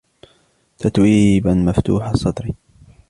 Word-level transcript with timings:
تتويبا 0.77 1.53
مفتوح 1.53 2.01
المصدر. 2.07 2.53